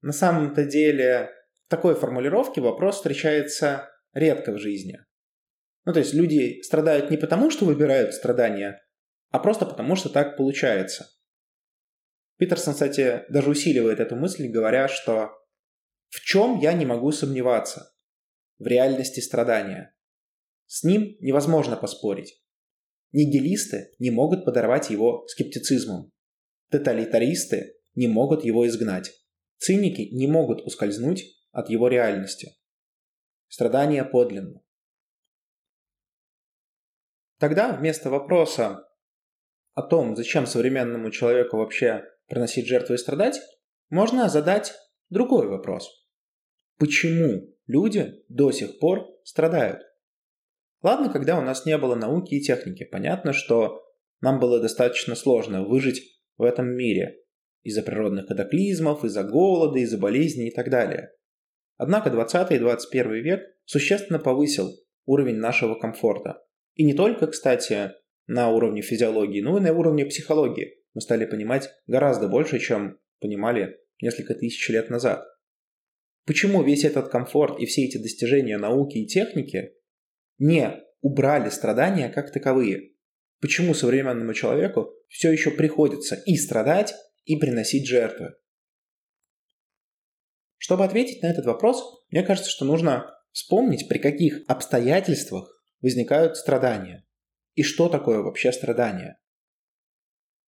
на 0.01 0.11
самом-то 0.11 0.65
деле 0.65 1.29
в 1.67 1.69
такой 1.69 1.95
формулировке 1.95 2.61
вопрос 2.61 2.95
встречается 2.95 3.89
редко 4.13 4.51
в 4.51 4.57
жизни. 4.57 4.99
Ну, 5.85 5.93
то 5.93 5.99
есть 5.99 6.13
люди 6.13 6.61
страдают 6.63 7.11
не 7.11 7.17
потому, 7.17 7.51
что 7.51 7.65
выбирают 7.65 8.13
страдания, 8.13 8.81
а 9.29 9.39
просто 9.39 9.65
потому, 9.65 9.95
что 9.95 10.09
так 10.09 10.35
получается. 10.35 11.07
Питерсон, 12.37 12.73
кстати, 12.73 13.23
даже 13.29 13.49
усиливает 13.49 13.99
эту 13.99 14.15
мысль, 14.15 14.47
говоря, 14.47 14.87
что 14.87 15.31
в 16.09 16.19
чем 16.21 16.59
я 16.59 16.73
не 16.73 16.85
могу 16.85 17.11
сомневаться? 17.11 17.91
В 18.57 18.67
реальности 18.67 19.19
страдания. 19.19 19.95
С 20.65 20.83
ним 20.83 21.15
невозможно 21.19 21.77
поспорить. 21.77 22.41
Нигилисты 23.11 23.91
не 23.99 24.11
могут 24.11 24.43
подорвать 24.43 24.89
его 24.89 25.25
скептицизмом. 25.27 26.11
Тоталитаристы 26.71 27.75
не 27.93 28.07
могут 28.07 28.43
его 28.43 28.67
изгнать. 28.67 29.11
Циники 29.57 30.09
не 30.13 30.27
могут 30.27 30.61
ускользнуть 30.61 31.23
от 31.51 31.69
его 31.69 31.87
реальности. 31.87 32.57
Страдания 33.47 34.03
подлинно. 34.03 34.64
Тогда 37.45 37.73
вместо 37.73 38.09
вопроса 38.09 38.87
о 39.75 39.83
том, 39.83 40.15
зачем 40.15 40.47
современному 40.47 41.11
человеку 41.11 41.57
вообще 41.57 42.03
приносить 42.27 42.65
жертву 42.65 42.95
и 42.95 42.97
страдать, 42.97 43.39
можно 43.91 44.29
задать 44.29 44.73
другой 45.11 45.47
вопрос. 45.47 46.07
Почему 46.79 47.55
люди 47.67 48.15
до 48.29 48.51
сих 48.51 48.79
пор 48.79 49.05
страдают? 49.23 49.83
Ладно, 50.81 51.13
когда 51.13 51.37
у 51.37 51.43
нас 51.43 51.67
не 51.67 51.77
было 51.77 51.93
науки 51.93 52.33
и 52.33 52.41
техники, 52.41 52.83
понятно, 52.83 53.31
что 53.31 53.83
нам 54.21 54.39
было 54.39 54.59
достаточно 54.59 55.13
сложно 55.13 55.63
выжить 55.63 56.01
в 56.37 56.41
этом 56.41 56.75
мире 56.75 57.15
из-за 57.61 57.83
природных 57.83 58.25
катаклизмов, 58.25 59.05
из-за 59.05 59.23
голода, 59.23 59.77
из-за 59.77 59.99
болезней 59.99 60.47
и 60.47 60.55
так 60.55 60.71
далее. 60.71 61.11
Однако 61.77 62.09
20 62.09 62.53
и 62.53 62.57
21 62.57 63.11
век 63.21 63.41
существенно 63.65 64.17
повысил 64.17 64.71
уровень 65.05 65.37
нашего 65.37 65.75
комфорта. 65.75 66.41
И 66.75 66.83
не 66.83 66.93
только, 66.93 67.27
кстати, 67.27 67.91
на 68.27 68.51
уровне 68.51 68.81
физиологии, 68.81 69.41
но 69.41 69.57
и 69.57 69.61
на 69.61 69.73
уровне 69.73 70.05
психологии. 70.05 70.77
Мы 70.93 71.01
стали 71.01 71.25
понимать 71.25 71.69
гораздо 71.87 72.27
больше, 72.27 72.59
чем 72.59 72.99
понимали 73.19 73.77
несколько 74.01 74.33
тысяч 74.33 74.69
лет 74.69 74.89
назад. 74.89 75.25
Почему 76.25 76.63
весь 76.63 76.85
этот 76.85 77.09
комфорт 77.09 77.59
и 77.59 77.65
все 77.65 77.85
эти 77.85 77.97
достижения 77.97 78.57
науки 78.57 78.97
и 78.97 79.07
техники 79.07 79.73
не 80.37 80.81
убрали 81.01 81.49
страдания 81.49 82.09
как 82.09 82.31
таковые. 82.31 82.93
Почему 83.39 83.75
современному 83.75 84.33
человеку 84.33 84.89
все 85.07 85.31
еще 85.31 85.51
приходится 85.51 86.15
и 86.15 86.35
страдать, 86.35 86.95
и 87.25 87.35
приносить 87.35 87.87
жертвы? 87.87 88.33
Чтобы 90.57 90.83
ответить 90.83 91.21
на 91.21 91.27
этот 91.27 91.45
вопрос, 91.45 91.83
мне 92.09 92.23
кажется, 92.23 92.49
что 92.49 92.65
нужно 92.65 93.15
вспомнить, 93.31 93.87
при 93.87 93.99
каких 93.99 94.41
обстоятельствах 94.47 95.54
возникают 95.85 96.35
страдания. 96.35 97.05
И 97.53 97.61
что 97.61 97.89
такое 97.89 98.23
вообще 98.23 98.51
страдание? 98.51 99.19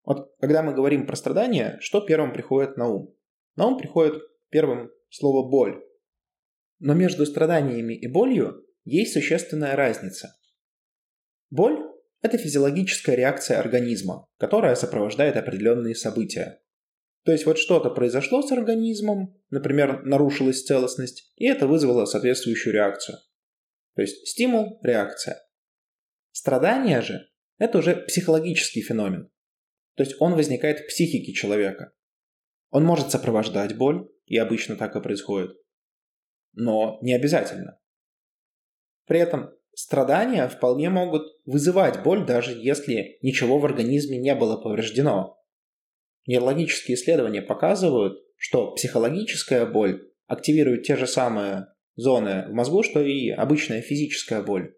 Вот 0.03 0.33
когда 0.39 0.63
мы 0.63 0.73
говорим 0.73 1.05
про 1.05 1.15
страдания, 1.15 1.77
что 1.79 2.01
первым 2.01 2.33
приходит 2.33 2.75
на 2.75 2.87
ум? 2.87 3.15
На 3.55 3.67
ум 3.67 3.77
приходит 3.77 4.19
первым 4.49 4.89
слово 5.11 5.47
«боль». 5.47 5.83
Но 6.79 6.95
между 6.95 7.23
страданиями 7.27 7.93
и 7.93 8.07
болью 8.07 8.65
есть 8.83 9.13
существенная 9.13 9.75
разница. 9.75 10.35
Боль– 11.51 11.77
это 12.23 12.39
физиологическая 12.39 13.15
реакция 13.15 13.59
организма, 13.59 14.27
которая 14.37 14.73
сопровождает 14.73 15.37
определенные 15.37 15.93
события. 15.93 16.63
То 17.25 17.31
есть 17.31 17.45
вот 17.45 17.59
что-то 17.59 17.91
произошло 17.91 18.41
с 18.41 18.51
организмом, 18.51 19.39
например, 19.51 20.03
нарушилась 20.03 20.63
целостность, 20.63 21.31
и 21.35 21.45
это 21.45 21.67
вызвало 21.67 22.05
соответствующую 22.05 22.73
реакцию. 22.73 23.19
То 23.97 24.03
есть 24.03 24.27
стимул– 24.27 24.79
реакция. 24.83 25.43
Страдание 26.31 27.01
же– 27.01 27.31
это 27.57 27.79
уже 27.79 27.95
психологический 27.95 28.83
феномен. 28.83 29.31
То 29.95 30.03
есть 30.03 30.17
он 30.19 30.35
возникает 30.35 30.81
в 30.81 30.85
психике 30.85 31.33
человека. 31.33 31.93
Он 32.69 32.83
может 32.83 33.09
сопровождать 33.09 33.75
боль, 33.75 34.07
и 34.27 34.37
обычно 34.37 34.75
так 34.75 34.95
и 34.95 35.01
происходит, 35.01 35.57
но 36.53 36.99
не 37.01 37.15
обязательно. 37.15 37.79
При 39.07 39.19
этом 39.19 39.49
страдания 39.73 40.47
вполне 40.47 40.91
могут 40.91 41.23
вызывать 41.45 42.03
боль, 42.03 42.23
даже 42.23 42.51
если 42.51 43.17
ничего 43.23 43.57
в 43.57 43.65
организме 43.65 44.19
не 44.19 44.35
было 44.35 44.61
повреждено. 44.61 45.41
Нейрологические 46.27 46.97
исследования 46.97 47.41
показывают, 47.41 48.19
что 48.35 48.75
психологическая 48.75 49.65
боль 49.65 50.13
активирует 50.27 50.83
те 50.83 50.97
же 50.97 51.07
самые 51.07 51.69
зоны 51.97 52.45
в 52.47 52.53
мозгу, 52.53 52.83
что 52.83 53.01
и 53.01 53.29
обычная 53.29 53.81
физическая 53.81 54.41
боль. 54.41 54.73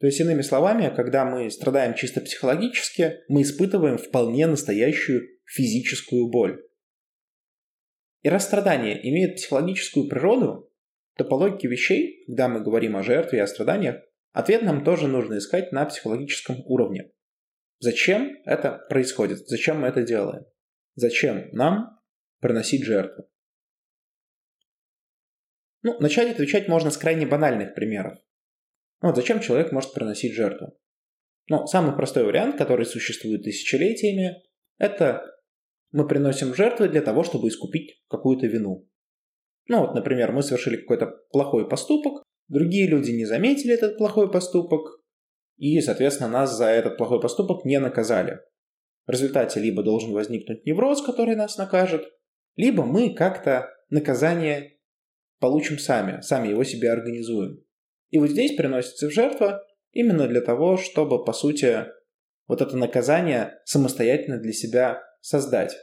То 0.00 0.06
есть, 0.06 0.20
иными 0.20 0.42
словами, 0.42 0.94
когда 0.94 1.24
мы 1.24 1.50
страдаем 1.50 1.94
чисто 1.94 2.20
психологически, 2.20 3.20
мы 3.28 3.42
испытываем 3.42 3.96
вполне 3.96 4.46
настоящую 4.46 5.26
физическую 5.44 6.28
боль. 6.28 6.62
И 8.22 8.28
раз 8.28 8.44
страдания 8.44 9.00
имеют 9.08 9.36
психологическую 9.36 10.08
природу, 10.08 10.70
то 11.16 11.24
по 11.24 11.34
логике 11.34 11.68
вещей, 11.68 12.24
когда 12.26 12.48
мы 12.48 12.60
говорим 12.60 12.96
о 12.96 13.02
жертве 13.02 13.38
и 13.38 13.42
о 13.42 13.46
страданиях, 13.46 13.96
ответ 14.32 14.62
нам 14.62 14.84
тоже 14.84 15.08
нужно 15.08 15.38
искать 15.38 15.72
на 15.72 15.84
психологическом 15.84 16.62
уровне. 16.66 17.10
Зачем 17.80 18.36
это 18.44 18.84
происходит? 18.88 19.48
Зачем 19.48 19.80
мы 19.80 19.88
это 19.88 20.02
делаем? 20.02 20.44
Зачем 20.94 21.48
нам 21.52 22.00
приносить 22.40 22.84
жертву? 22.84 23.28
Ну, 25.82 25.98
начать 26.00 26.30
отвечать 26.30 26.68
можно 26.68 26.90
с 26.90 26.96
крайне 26.96 27.26
банальных 27.26 27.74
примеров. 27.74 28.18
Вот 29.00 29.16
зачем 29.16 29.40
человек 29.40 29.72
может 29.72 29.94
приносить 29.94 30.34
жертву? 30.34 30.76
Ну, 31.48 31.66
самый 31.66 31.94
простой 31.96 32.24
вариант, 32.24 32.58
который 32.58 32.84
существует 32.84 33.42
тысячелетиями, 33.42 34.42
это 34.76 35.22
мы 35.92 36.06
приносим 36.06 36.54
жертвы 36.54 36.88
для 36.88 37.00
того, 37.00 37.22
чтобы 37.22 37.48
искупить 37.48 38.02
какую-то 38.08 38.46
вину. 38.46 38.88
Ну 39.68 39.80
вот, 39.80 39.94
например, 39.94 40.32
мы 40.32 40.42
совершили 40.42 40.76
какой-то 40.76 41.06
плохой 41.30 41.68
поступок, 41.68 42.22
другие 42.48 42.88
люди 42.88 43.10
не 43.10 43.24
заметили 43.24 43.74
этот 43.74 43.98
плохой 43.98 44.30
поступок, 44.30 45.00
и, 45.56 45.80
соответственно, 45.80 46.30
нас 46.30 46.56
за 46.56 46.66
этот 46.66 46.96
плохой 46.96 47.20
поступок 47.20 47.64
не 47.64 47.78
наказали. 47.78 48.40
В 49.06 49.10
результате 49.10 49.60
либо 49.60 49.82
должен 49.82 50.12
возникнуть 50.12 50.64
невроз, 50.66 51.02
который 51.02 51.34
нас 51.34 51.56
накажет, 51.56 52.06
либо 52.56 52.84
мы 52.84 53.14
как-то 53.14 53.70
наказание 53.90 54.77
получим 55.38 55.78
сами, 55.78 56.20
сами 56.20 56.48
его 56.48 56.64
себе 56.64 56.90
организуем. 56.90 57.62
И 58.10 58.18
вот 58.18 58.30
здесь 58.30 58.56
приносится 58.56 59.08
в 59.08 59.12
жертва 59.12 59.62
именно 59.92 60.26
для 60.28 60.40
того, 60.40 60.76
чтобы, 60.76 61.24
по 61.24 61.32
сути, 61.32 61.86
вот 62.46 62.60
это 62.60 62.76
наказание 62.76 63.58
самостоятельно 63.64 64.38
для 64.38 64.52
себя 64.52 65.02
создать. 65.20 65.76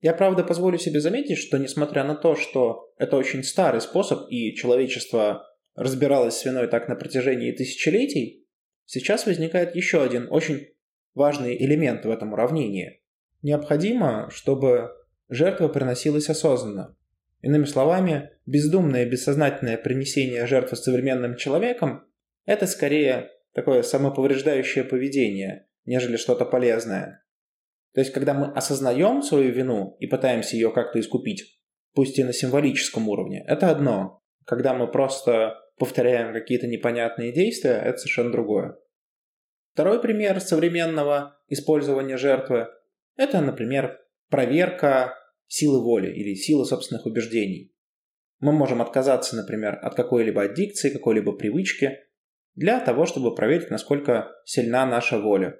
Я, 0.00 0.12
правда, 0.14 0.44
позволю 0.44 0.78
себе 0.78 1.00
заметить, 1.00 1.38
что 1.38 1.58
несмотря 1.58 2.04
на 2.04 2.14
то, 2.14 2.36
что 2.36 2.92
это 2.98 3.16
очень 3.16 3.42
старый 3.42 3.80
способ, 3.80 4.30
и 4.30 4.54
человечество 4.54 5.44
разбиралось 5.74 6.36
с 6.36 6.44
виной 6.44 6.68
так 6.68 6.88
на 6.88 6.96
протяжении 6.96 7.52
тысячелетий, 7.52 8.46
сейчас 8.84 9.26
возникает 9.26 9.74
еще 9.74 10.02
один 10.02 10.28
очень 10.30 10.68
важный 11.14 11.56
элемент 11.56 12.04
в 12.04 12.10
этом 12.10 12.34
уравнении. 12.34 13.02
Необходимо, 13.42 14.28
чтобы 14.30 14.90
жертва 15.28 15.68
приносилась 15.68 16.28
осознанно. 16.28 16.96
Иными 17.42 17.64
словами, 17.64 18.30
бездумное 18.46 19.06
бессознательное 19.06 19.76
принесение 19.76 20.46
жертвы 20.46 20.76
современным 20.76 21.36
человеком– 21.36 22.06
это 22.44 22.66
скорее 22.66 23.30
такое 23.52 23.82
самоповреждающее 23.82 24.84
поведение, 24.84 25.68
нежели 25.84 26.16
что-то 26.16 26.44
полезное. 26.44 27.24
То 27.94 28.00
есть, 28.00 28.12
когда 28.12 28.34
мы 28.34 28.52
осознаем 28.52 29.22
свою 29.22 29.50
вину 29.52 29.96
и 30.00 30.06
пытаемся 30.06 30.56
ее 30.56 30.70
как-то 30.70 31.00
искупить, 31.00 31.60
пусть 31.94 32.18
и 32.18 32.24
на 32.24 32.32
символическом 32.32 33.08
уровне, 33.08 33.44
это 33.46 33.70
одно. 33.70 34.22
Когда 34.44 34.74
мы 34.74 34.86
просто 34.86 35.54
повторяем 35.78 36.32
какие-то 36.32 36.66
непонятные 36.66 37.32
действия, 37.32 37.80
это 37.82 37.98
совершенно 37.98 38.32
другое. 38.32 38.76
Второй 39.72 40.00
пример 40.00 40.40
современного 40.40 41.38
использования 41.48 42.16
жертвы– 42.16 42.68
это, 43.16 43.40
например, 43.40 43.98
проверка 44.30 45.14
силы 45.46 45.82
воли 45.82 46.12
или 46.12 46.34
силы 46.34 46.64
собственных 46.64 47.06
убеждений. 47.06 47.72
Мы 48.40 48.52
можем 48.52 48.82
отказаться, 48.82 49.36
например, 49.36 49.78
от 49.82 49.94
какой-либо 49.94 50.42
аддикции, 50.42 50.90
какой-либо 50.90 51.32
привычки 51.32 51.98
для 52.54 52.80
того, 52.80 53.06
чтобы 53.06 53.34
проверить, 53.34 53.70
насколько 53.70 54.32
сильна 54.44 54.84
наша 54.86 55.18
воля. 55.18 55.56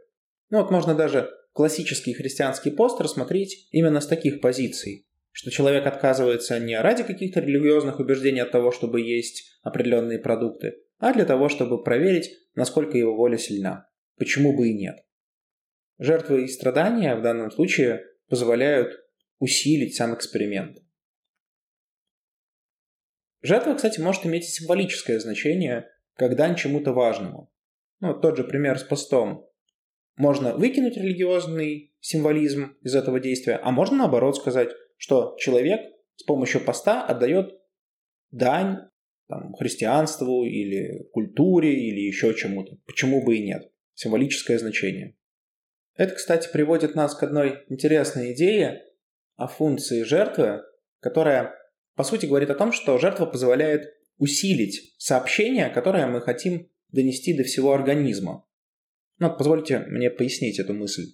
Ну 0.50 0.58
вот 0.58 0.70
можно 0.70 0.94
даже 0.94 1.30
классический 1.52 2.12
христианский 2.12 2.70
пост 2.70 3.00
рассмотреть 3.00 3.68
именно 3.70 4.00
с 4.00 4.06
таких 4.06 4.40
позиций, 4.40 5.06
что 5.32 5.50
человек 5.50 5.86
отказывается 5.86 6.58
не 6.58 6.78
ради 6.80 7.02
каких-то 7.02 7.40
религиозных 7.40 7.98
убеждений 7.98 8.40
от 8.40 8.52
того, 8.52 8.72
чтобы 8.72 9.00
есть 9.00 9.58
определенные 9.62 10.18
продукты, 10.18 10.76
а 10.98 11.12
для 11.12 11.24
того, 11.24 11.48
чтобы 11.48 11.82
проверить, 11.82 12.30
насколько 12.54 12.96
его 12.96 13.14
воля 13.14 13.38
сильна. 13.38 13.88
Почему 14.18 14.56
бы 14.56 14.68
и 14.68 14.74
нет? 14.74 14.96
Жертвы 15.98 16.44
и 16.44 16.48
страдания 16.48 17.16
в 17.16 17.22
данном 17.22 17.50
случае 17.50 18.04
позволяют 18.28 19.05
усилить 19.38 19.94
сам 19.94 20.14
эксперимент. 20.14 20.78
Жертва, 23.42 23.74
кстати, 23.74 24.00
может 24.00 24.26
иметь 24.26 24.44
символическое 24.44 25.20
значение, 25.20 25.88
как 26.14 26.36
дань 26.36 26.56
чему-то 26.56 26.92
важному. 26.92 27.52
Ну, 28.00 28.18
тот 28.18 28.36
же 28.36 28.44
пример 28.44 28.78
с 28.78 28.82
постом. 28.82 29.48
Можно 30.16 30.56
выкинуть 30.56 30.96
религиозный 30.96 31.94
символизм 32.00 32.76
из 32.82 32.94
этого 32.94 33.20
действия, 33.20 33.56
а 33.62 33.70
можно 33.70 33.98
наоборот 33.98 34.36
сказать, 34.36 34.70
что 34.96 35.36
человек 35.38 35.80
с 36.16 36.22
помощью 36.22 36.64
поста 36.64 37.04
отдает 37.04 37.54
дань 38.30 38.78
там, 39.28 39.54
христианству 39.54 40.44
или 40.44 41.04
культуре 41.12 41.72
или 41.72 42.00
еще 42.00 42.34
чему-то. 42.34 42.78
Почему 42.86 43.24
бы 43.24 43.36
и 43.36 43.44
нет? 43.44 43.70
Символическое 43.94 44.58
значение. 44.58 45.16
Это, 45.94 46.14
кстати, 46.14 46.50
приводит 46.50 46.94
нас 46.94 47.14
к 47.14 47.22
одной 47.22 47.64
интересной 47.68 48.32
идее 48.32 48.82
о 49.36 49.46
функции 49.46 50.02
жертвы, 50.02 50.62
которая, 51.00 51.54
по 51.94 52.04
сути, 52.04 52.26
говорит 52.26 52.50
о 52.50 52.54
том, 52.54 52.72
что 52.72 52.98
жертва 52.98 53.26
позволяет 53.26 53.94
усилить 54.18 54.94
сообщение, 54.98 55.68
которое 55.70 56.06
мы 56.06 56.20
хотим 56.20 56.70
донести 56.90 57.36
до 57.36 57.44
всего 57.44 57.72
организма. 57.72 58.46
Ну, 59.18 59.34
позвольте 59.34 59.80
мне 59.80 60.10
пояснить 60.10 60.58
эту 60.58 60.74
мысль. 60.74 61.04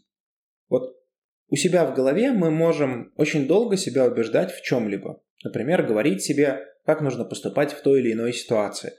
Вот 0.69 0.97
у 1.49 1.57
себя 1.57 1.85
в 1.85 1.95
голове 1.95 2.33
мы 2.33 2.51
можем 2.51 3.13
очень 3.17 3.47
долго 3.47 3.77
себя 3.77 4.07
убеждать 4.07 4.53
в 4.53 4.63
чем-либо. 4.63 5.23
Например, 5.45 5.83
говорить 5.83 6.23
себе, 6.23 6.67
как 6.85 7.01
нужно 7.01 7.25
поступать 7.25 7.73
в 7.73 7.83
той 7.83 8.01
или 8.01 8.13
иной 8.13 8.33
ситуации. 8.33 8.93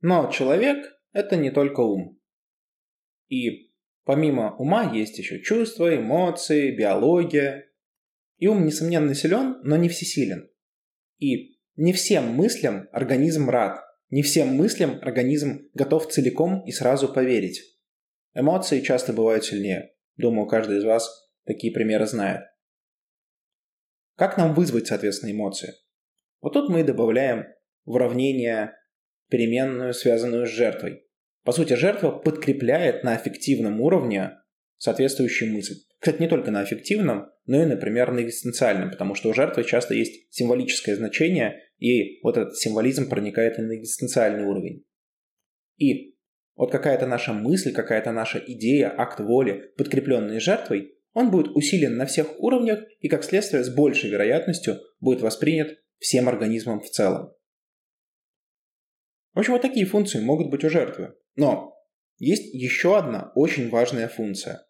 Но 0.00 0.30
человек– 0.30 0.98
это 1.12 1.36
не 1.36 1.50
только 1.50 1.80
ум. 1.80 2.20
И 3.28 3.72
помимо 4.04 4.56
ума 4.56 4.94
есть 4.94 5.18
еще 5.18 5.42
чувства, 5.42 5.96
эмоции, 5.96 6.74
биология. 6.74 7.67
И 8.38 8.46
ум, 8.46 8.64
несомненно, 8.64 9.14
силен, 9.14 9.60
но 9.62 9.76
не 9.76 9.88
всесилен. 9.88 10.48
И 11.18 11.58
не 11.76 11.92
всем 11.92 12.34
мыслям 12.34 12.88
организм 12.92 13.50
рад. 13.50 13.80
Не 14.10 14.22
всем 14.22 14.48
мыслям 14.48 14.98
организм 15.02 15.68
готов 15.74 16.10
целиком 16.10 16.64
и 16.66 16.72
сразу 16.72 17.12
поверить. 17.12 17.60
Эмоции 18.34 18.80
часто 18.80 19.12
бывают 19.12 19.44
сильнее. 19.44 19.92
Думаю, 20.16 20.46
каждый 20.46 20.78
из 20.78 20.84
вас 20.84 21.30
такие 21.44 21.72
примеры 21.72 22.06
знает. 22.06 22.42
Как 24.16 24.36
нам 24.36 24.54
вызвать, 24.54 24.86
соответственно, 24.86 25.32
эмоции? 25.32 25.74
Вот 26.40 26.52
тут 26.52 26.70
мы 26.70 26.84
добавляем 26.84 27.46
в 27.84 27.92
уравнение 27.92 28.72
переменную, 29.28 29.92
связанную 29.94 30.46
с 30.46 30.50
жертвой. 30.50 31.04
По 31.44 31.52
сути, 31.52 31.74
жертва 31.74 32.10
подкрепляет 32.10 33.04
на 33.04 33.14
аффективном 33.14 33.80
уровне 33.80 34.38
соответствующую 34.78 35.52
мысль. 35.52 35.74
Кстати, 35.98 36.22
не 36.22 36.28
только 36.28 36.50
на 36.50 36.60
аффективном, 36.60 37.30
но 37.46 37.62
и, 37.62 37.66
например, 37.66 38.12
на 38.12 38.22
экзистенциальном, 38.22 38.90
потому 38.90 39.14
что 39.14 39.28
у 39.28 39.34
жертвы 39.34 39.64
часто 39.64 39.94
есть 39.94 40.32
символическое 40.32 40.96
значение, 40.96 41.60
и 41.78 42.20
вот 42.22 42.36
этот 42.36 42.56
символизм 42.56 43.08
проникает 43.08 43.58
и 43.58 43.62
на 43.62 43.76
экзистенциальный 43.76 44.44
уровень. 44.44 44.84
И 45.76 46.16
вот 46.54 46.72
какая-то 46.72 47.06
наша 47.06 47.32
мысль, 47.32 47.72
какая-то 47.72 48.12
наша 48.12 48.38
идея, 48.38 48.92
акт 48.96 49.20
воли, 49.20 49.72
подкрепленный 49.76 50.40
жертвой, 50.40 50.94
он 51.12 51.30
будет 51.30 51.48
усилен 51.56 51.96
на 51.96 52.06
всех 52.06 52.38
уровнях 52.38 52.80
и, 53.00 53.08
как 53.08 53.24
следствие, 53.24 53.64
с 53.64 53.74
большей 53.74 54.10
вероятностью 54.10 54.78
будет 55.00 55.20
воспринят 55.20 55.78
всем 55.98 56.28
организмом 56.28 56.80
в 56.80 56.90
целом. 56.90 57.32
В 59.34 59.40
общем, 59.40 59.52
вот 59.52 59.62
такие 59.62 59.86
функции 59.86 60.20
могут 60.20 60.50
быть 60.50 60.64
у 60.64 60.70
жертвы. 60.70 61.14
Но 61.36 61.74
есть 62.18 62.52
еще 62.52 62.98
одна 62.98 63.32
очень 63.34 63.70
важная 63.70 64.08
функция. 64.08 64.67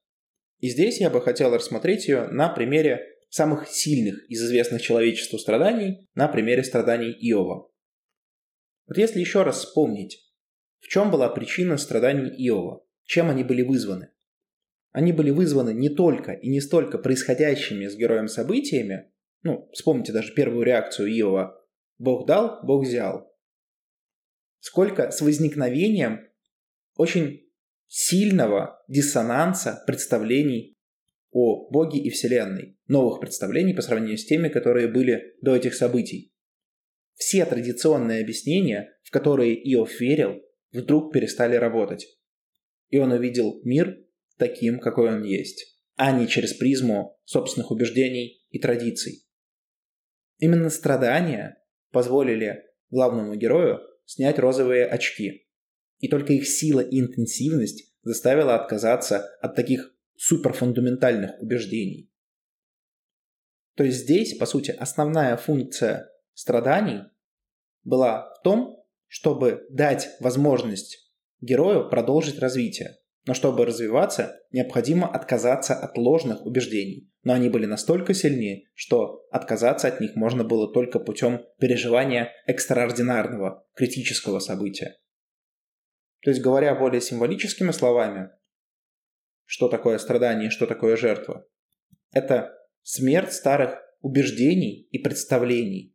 И 0.59 0.69
здесь 0.69 1.01
я 1.01 1.11
бы 1.11 1.21
хотел 1.21 1.55
рассмотреть 1.55 2.09
ее 2.09 2.29
на 2.29 2.49
примере 2.49 3.07
самых 3.31 3.69
сильных 3.69 4.29
из 4.29 4.43
известных 4.43 4.83
человечеству 4.83 5.39
страданий, 5.39 6.09
на 6.15 6.29
примере 6.29 6.65
страданий 6.65 7.13
Иова. 7.13 7.71
Вот 8.87 8.97
если 8.97 9.21
еще 9.21 9.43
раз 9.43 9.65
вспомнить, 9.65 10.29
в 10.81 10.89
чем 10.89 11.11
была 11.11 11.29
причина 11.29 11.77
страданий 11.77 12.31
Иова, 12.49 12.85
чем 13.05 13.31
они 13.31 13.45
были 13.45 13.63
вызваны. 13.63 14.11
Они 14.93 15.13
были 15.13 15.31
вызваны 15.31 15.75
не 15.75 15.91
только 15.91 16.33
и 16.33 16.49
не 16.49 16.61
столько 16.61 16.99
происходящими 16.99 17.87
с 17.87 17.95
героем 17.95 18.29
событиями, 18.29 19.13
ну, 19.43 19.69
вспомните 19.73 20.13
даже 20.13 20.35
первую 20.35 20.65
реакцию 20.65 21.09
Иова 21.19 21.63
«Бог 21.99 22.27
дал, 22.27 22.61
Бог 22.65 22.85
взял», 22.85 23.33
сколько 24.61 25.11
с 25.11 25.21
возникновением 25.21 26.29
очень 26.97 27.48
сильного 27.89 28.83
диссонанса 28.87 29.83
представлений 29.87 30.77
о 31.31 31.69
Боге 31.71 31.99
и 31.99 32.11
Вселенной, 32.11 32.79
новых 32.87 33.21
представлений 33.21 33.75
по 33.75 33.83
сравнению 33.83 34.19
с 34.19 34.25
теми, 34.25 34.49
которые 34.49 34.89
были 34.89 35.35
до 35.43 35.57
этих 35.57 35.75
событий. 35.75 36.33
Все 37.15 37.45
традиционные 37.45 38.23
объяснения, 38.23 38.97
в 39.03 39.11
которые 39.11 39.55
Иов 39.75 40.01
верил, 40.01 40.41
вдруг 40.73 41.13
перестали 41.13 41.57
работать. 41.57 42.07
И 42.91 42.99
он 42.99 43.13
увидел 43.13 43.61
мир 43.65 43.99
таким, 44.37 44.79
какой 44.79 45.15
он 45.15 45.25
есть, 45.25 45.79
а 45.97 46.13
не 46.13 46.29
через 46.29 46.55
призму 46.55 47.19
собственных 47.25 47.71
убеждений 47.71 48.45
и 48.51 48.59
традиций. 48.59 49.27
Именно 50.39 50.71
страдания 50.71 51.63
позволили 51.91 52.65
главному 52.91 53.35
герою 53.35 53.81
снять 54.05 54.39
розовые 54.39 54.87
очки. 54.87 55.48
И 55.99 56.09
только 56.09 56.33
их 56.33 56.47
сила 56.47 56.81
и 56.81 57.01
интенсивность 57.01 57.93
заставила 58.03 58.55
отказаться 58.55 59.27
от 59.41 59.55
таких 59.55 59.95
суперфундаментальных 60.17 61.41
убеждений. 61.41 62.11
То 63.75 63.85
есть 63.85 63.99
здесь, 63.99 64.37
по 64.37 64.47
сути, 64.47 64.73
основная 64.73 65.37
функция 65.37 66.11
страданий 66.35 67.03
была 67.85 68.35
в 68.35 68.43
том, 68.43 68.85
чтобы 69.07 69.67
дать 69.71 70.09
возможность 70.21 71.13
герою 71.41 71.89
продолжить 71.89 72.41
развитие. 72.41 72.97
Но 73.27 73.35
чтобы 73.35 73.67
развиваться, 73.67 74.41
необходимо 74.53 75.07
отказаться 75.07 75.75
от 75.75 75.99
ложных 75.99 76.47
убеждений. 76.47 77.11
Но 77.25 77.35
они 77.35 77.51
были 77.51 77.67
настолько 77.67 78.15
сильнее, 78.15 78.65
что 78.75 79.27
отказаться 79.31 79.87
от 79.87 80.01
них 80.01 80.17
можно 80.17 80.45
было 80.45 80.73
только 80.73 80.99
путем 80.99 81.45
переживания 81.61 82.33
экстраординарного, 82.47 83.67
критического 83.75 84.39
события. 84.39 84.97
То 86.23 86.31
есть, 86.31 86.43
говоря 86.43 86.75
более 86.75 87.01
символическими 87.01 87.71
словами, 87.71 88.31
что 89.45 89.69
такое 89.69 89.99
страдание 89.99 90.51
что 90.51 90.67
такое 90.67 90.97
жертва? 90.97 91.47
Это 92.13 92.55
смерть 92.83 93.33
старых 93.33 93.79
убеждений 94.01 94.89
и 94.91 94.99
представлений 94.99 95.95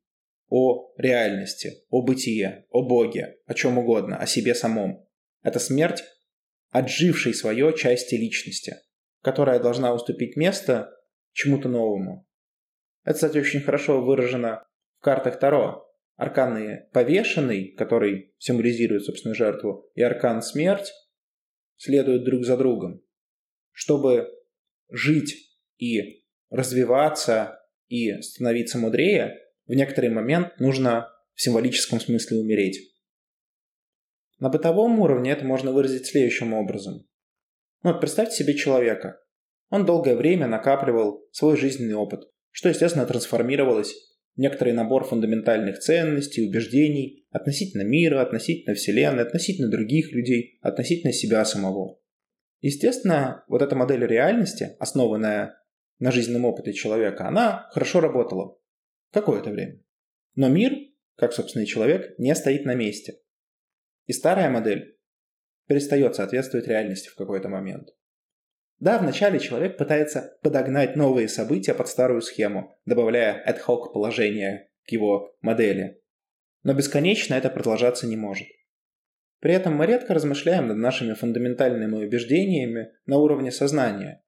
о 0.49 0.93
реальности, 0.97 1.83
о 1.89 2.01
бытие, 2.03 2.67
о 2.69 2.87
Боге, 2.87 3.37
о 3.45 3.53
чем 3.53 3.77
угодно, 3.77 4.17
о 4.17 4.27
себе 4.27 4.53
самом. 4.55 5.07
Это 5.41 5.59
смерть 5.59 6.03
отжившей 6.69 7.33
свое 7.33 7.75
части 7.75 8.15
личности, 8.15 8.75
которая 9.21 9.59
должна 9.59 9.93
уступить 9.93 10.35
место 10.35 10.89
чему-то 11.31 11.69
новому. 11.69 12.27
Это, 13.03 13.15
кстати, 13.15 13.37
очень 13.37 13.61
хорошо 13.61 14.01
выражено 14.01 14.65
в 14.99 15.03
картах 15.03 15.39
Таро. 15.39 15.87
Арканы 16.15 16.89
повешенный, 16.93 17.73
который 17.75 18.33
символизирует, 18.37 19.03
собственно, 19.03 19.33
жертву, 19.33 19.89
и 19.95 20.01
аркан 20.01 20.41
смерть 20.41 20.91
следуют 21.77 22.23
друг 22.23 22.45
за 22.45 22.55
другом. 22.55 23.01
Чтобы 23.71 24.29
жить 24.89 25.35
и 25.77 26.23
развиваться 26.49 27.59
и 27.87 28.21
становиться 28.21 28.77
мудрее, 28.77 29.39
в 29.65 29.73
некоторый 29.73 30.09
момент 30.09 30.59
нужно 30.59 31.09
в 31.33 31.41
символическом 31.41 31.99
смысле 31.99 32.37
умереть. 32.37 32.93
На 34.39 34.49
бытовом 34.49 34.99
уровне 34.99 35.31
это 35.31 35.45
можно 35.45 35.71
выразить 35.71 36.05
следующим 36.05 36.53
образом. 36.53 37.07
Ну, 37.81 37.91
вот 37.91 38.01
представьте 38.01 38.35
себе 38.35 38.55
человека. 38.55 39.19
Он 39.69 39.85
долгое 39.85 40.15
время 40.15 40.47
накапливал 40.47 41.27
свой 41.31 41.57
жизненный 41.57 41.95
опыт, 41.95 42.21
что, 42.51 42.69
естественно, 42.69 43.05
трансформировалось 43.05 43.95
некоторый 44.35 44.73
набор 44.73 45.05
фундаментальных 45.05 45.79
ценностей, 45.79 46.47
убеждений 46.47 47.25
относительно 47.31 47.83
мира, 47.83 48.21
относительно 48.21 48.75
Вселенной, 48.75 49.23
относительно 49.23 49.69
других 49.69 50.11
людей, 50.11 50.59
относительно 50.61 51.13
себя 51.13 51.43
самого. 51.45 51.99
Естественно, 52.61 53.43
вот 53.47 53.61
эта 53.61 53.75
модель 53.75 54.05
реальности, 54.05 54.75
основанная 54.79 55.57
на 55.99 56.11
жизненном 56.11 56.45
опыте 56.45 56.73
человека, 56.73 57.27
она 57.27 57.67
хорошо 57.71 57.99
работала 57.99 58.57
какое-то 59.11 59.51
время. 59.51 59.81
Но 60.35 60.49
мир, 60.49 60.73
как 61.15 61.33
собственный 61.33 61.65
человек, 61.65 62.17
не 62.17 62.33
стоит 62.35 62.65
на 62.65 62.73
месте. 62.73 63.19
И 64.05 64.13
старая 64.13 64.49
модель 64.49 64.97
перестает 65.67 66.15
соответствовать 66.15 66.67
реальности 66.67 67.09
в 67.09 67.15
какой-то 67.15 67.49
момент. 67.49 67.89
Да, 68.79 68.97
вначале 68.97 69.39
человек 69.39 69.77
пытается 69.77 70.37
подогнать 70.41 70.95
новые 70.95 71.27
события 71.27 71.73
под 71.73 71.87
старую 71.87 72.21
схему, 72.21 72.77
добавляя 72.85 73.43
ad-hoc 73.47 73.93
положение 73.93 74.69
к 74.85 74.91
его 74.91 75.35
модели. 75.41 76.01
Но 76.63 76.73
бесконечно 76.73 77.35
это 77.35 77.49
продолжаться 77.49 78.07
не 78.07 78.17
может. 78.17 78.47
При 79.39 79.53
этом 79.53 79.75
мы 79.75 79.85
редко 79.85 80.13
размышляем 80.13 80.67
над 80.67 80.77
нашими 80.77 81.13
фундаментальными 81.13 82.05
убеждениями 82.05 82.91
на 83.05 83.17
уровне 83.17 83.51
сознания. 83.51 84.23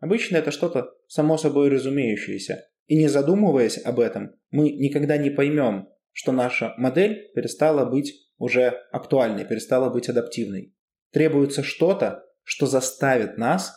Обычно 0.00 0.36
это 0.36 0.50
что-то 0.50 0.94
само 1.08 1.36
собой 1.36 1.68
разумеющееся, 1.68 2.66
и 2.86 2.96
не 2.96 3.08
задумываясь 3.08 3.78
об 3.84 4.00
этом, 4.00 4.34
мы 4.50 4.70
никогда 4.70 5.16
не 5.16 5.30
поймем, 5.30 5.88
что 6.12 6.32
наша 6.32 6.74
модель 6.78 7.30
перестала 7.34 7.84
быть 7.84 8.14
уже 8.38 8.68
актуальной, 8.92 9.44
перестала 9.44 9.90
быть 9.90 10.08
адаптивной. 10.08 10.74
Требуется 11.12 11.62
что-то, 11.62 12.24
что 12.46 12.66
заставит 12.66 13.38
нас 13.38 13.74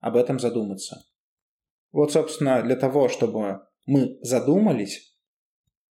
об 0.00 0.16
этом 0.16 0.40
задуматься. 0.40 1.04
Вот, 1.92 2.12
собственно, 2.12 2.62
для 2.62 2.74
того, 2.74 3.08
чтобы 3.08 3.60
мы 3.86 4.18
задумались, 4.22 5.16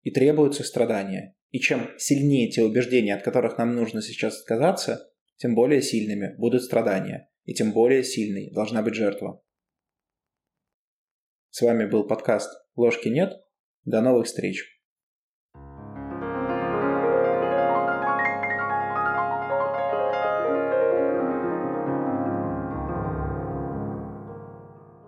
и 0.03 0.11
требуется 0.11 0.65
страдания. 0.65 1.37
И 1.51 1.61
чем 1.61 1.89
сильнее 1.99 2.51
те 2.51 2.65
убеждения, 2.65 3.15
от 3.15 3.23
которых 3.23 3.59
нам 3.59 3.75
нужно 3.75 4.03
сейчас 4.03 4.41
отказаться, 4.41 5.09
тем 5.37 5.55
более 5.55 5.83
сильными 5.83 6.37
будут 6.37 6.65
страдания, 6.65 7.31
и 7.45 7.55
тем 7.55 7.73
более 7.73 8.03
сильной 8.03 8.51
должна 8.53 8.83
быть 8.83 8.95
жертва. 8.95 9.43
С 11.51 11.63
вами 11.63 11.87
был 11.87 12.07
подкаст 12.07 12.51
«Ложки 12.75 13.09
нет». 13.09 13.33
До 13.85 14.01
новых 14.01 14.27
встреч! 14.27 14.76